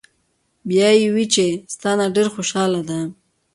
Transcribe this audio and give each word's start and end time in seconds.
"بیا 0.69 0.87
ئې 0.97 1.07
وې 1.13 1.25
چې" 1.33 1.45
ستا 1.73 1.91
نه 1.99 2.05
ډېره 2.15 2.29
خوشاله 2.35 2.81
ده 2.89 2.99